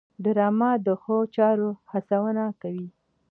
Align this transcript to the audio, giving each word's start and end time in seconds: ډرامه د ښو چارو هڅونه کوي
ډرامه 0.23 0.71
د 0.85 0.87
ښو 1.01 1.17
چارو 1.35 1.69
هڅونه 1.91 2.43
کوي 2.61 2.87